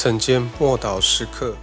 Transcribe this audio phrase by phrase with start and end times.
[0.00, 1.56] 晨间默祷时刻。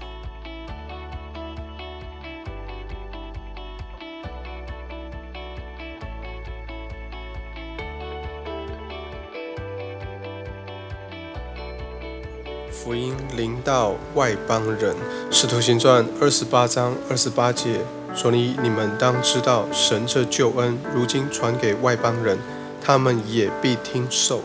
[12.70, 14.94] 福音临到外邦人，
[15.32, 17.80] 使徒行传二十八章二十八节
[18.14, 22.38] 说：“你你们当知道，神这救恩如今传给外邦人，
[22.84, 24.42] 他们也必听受。”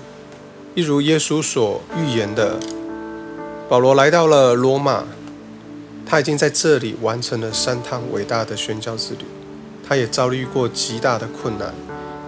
[0.77, 2.57] 一如耶稣所预言的，
[3.71, 5.05] 保罗来到了罗马，
[6.05, 9.25] 他已经在这里完成了三趟伟大的宣教之旅。
[9.89, 11.73] 他也遭遇过极大的困难，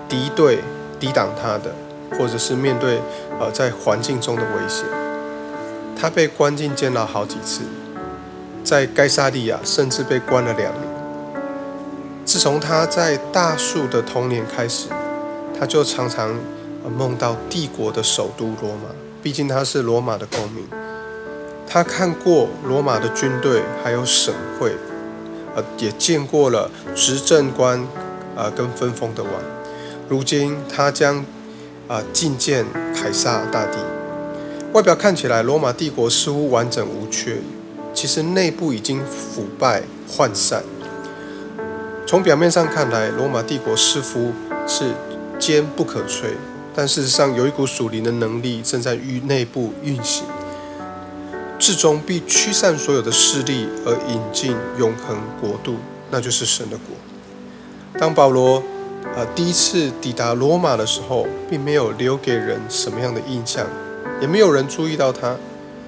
[0.09, 0.61] 敌对、
[1.01, 1.75] 抵挡他的，
[2.17, 3.01] 或者是面对
[3.41, 4.85] 呃在环境中的危险。
[6.01, 7.63] 他被关进监牢好几次，
[8.63, 10.85] 在该萨利亚甚至被关了两年。
[12.25, 14.87] 自从他在大树的童年开始，
[15.59, 16.37] 他就常常。
[16.99, 18.89] 梦到帝国的首都罗马，
[19.23, 20.65] 毕竟他是罗马的公民。
[21.67, 24.73] 他看过罗马的军队，还有省会，
[25.55, 27.87] 呃，也见过了执政官，
[28.37, 29.33] 呃，跟分封的王。
[30.09, 31.25] 如今他将
[31.89, 33.79] 啊觐见凯撒大帝。
[34.73, 37.39] 外表看起来，罗马帝国似乎完整无缺，
[37.95, 40.63] 其实内部已经腐败涣散。
[42.07, 44.33] 从表面上看来，罗马帝国似乎
[44.67, 44.93] 是
[45.39, 46.35] 坚不可摧。
[46.75, 50.25] 但事实上，有一股属灵的能力正在于内部运行，
[51.63, 55.77] 至终必驱散所有的势力，而引进永恒国度，
[56.11, 58.01] 那就是神的国。
[58.01, 58.61] 当保罗
[59.15, 63.65] 呃第一次抵达罗马的时候，并没有留给人什么样的印象，
[64.21, 65.37] 也没有人注意到他，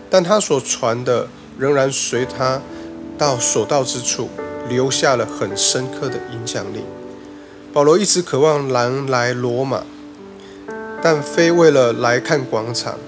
[0.09, 1.27] 但他所传的
[1.59, 2.63] 仍然随他
[3.19, 4.31] 到所到之处，
[4.69, 6.85] 留下了很深刻的影响力。
[7.73, 9.83] 保罗一直渴望南来罗马。
[11.03, 12.99] 但非为了来看广场，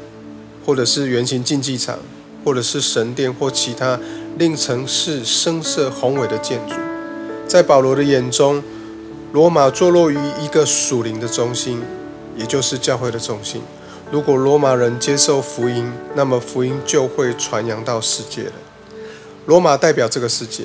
[0.67, 1.99] 或者是圆形竞技场，
[2.47, 3.99] 或者是神殿或其他
[4.39, 6.75] 令城市声色宏伟的建筑。
[7.49, 8.63] 在保罗的眼中，
[9.33, 11.83] 罗马坐落于一个属灵的中心，
[12.37, 13.63] 也就是教会的中心。
[14.13, 18.53] 如果罗马人接受福音，那么福音就会传扬到世界了。
[19.47, 20.63] 罗马代表这个世界，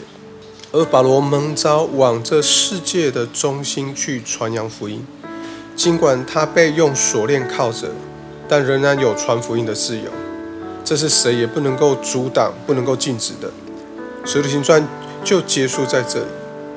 [0.72, 5.04] 而保罗蒙召往这世界的中心去传扬福音。
[5.76, 7.90] 尽管他被用锁链铐着，
[8.48, 10.12] 但仍然有传福音的自由。
[10.84, 13.52] 这是谁也不能够阻挡、不能够禁止的。
[14.26, 14.88] 使徒行传
[15.24, 16.26] 就结束在这里，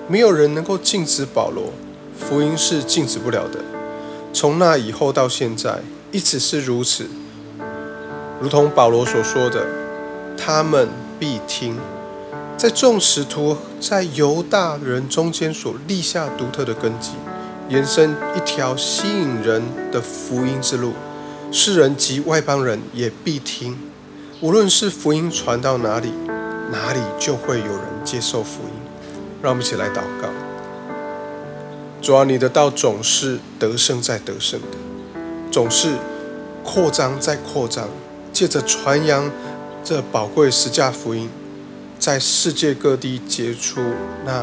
[0.08, 1.72] 没有人能够禁止保罗，
[2.18, 3.60] 福音是禁止不了的。
[4.32, 7.06] 从那以后到现在，一直是如此。
[8.40, 9.66] 如同保罗所说的
[10.36, 10.88] ：“他们
[11.18, 11.76] 必听。”
[12.56, 17.10] 在众使徒在犹大人中间所立下独特的根基。
[17.70, 20.92] 延伸一条吸引人的福音之路，
[21.50, 23.74] 世人及外邦人也必听。
[24.40, 26.12] 无论是福音传到哪里，
[26.70, 28.80] 哪里就会有人接受福音。
[29.40, 30.28] 让我们一起来祷告：
[32.02, 34.78] 主啊，你的道总是得胜在得胜的，
[35.50, 35.94] 总是
[36.64, 37.88] 扩张在扩张，
[38.32, 39.30] 借着传扬
[39.84, 41.30] 这宝贵十架福音，
[41.98, 43.80] 在世界各地结出
[44.24, 44.42] 那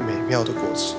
[0.00, 0.94] 美妙的果子。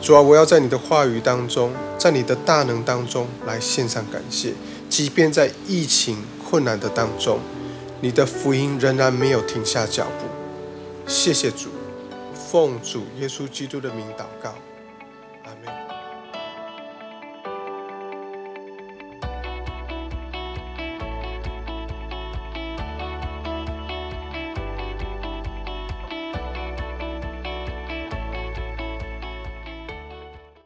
[0.00, 4.54] 主啊，我要在你的话语当中，在你的大能当中来献上感谢。
[4.88, 6.18] 即便在疫情
[6.52, 7.38] 困难的当中，
[8.02, 10.26] 你的福音仍然没有停下脚步。
[11.06, 11.70] 谢谢主，
[12.34, 14.54] 奉主耶稣基督的名祷告。